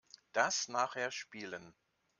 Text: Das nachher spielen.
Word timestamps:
Das 0.33 0.67
nachher 0.67 1.11
spielen. 1.11 1.75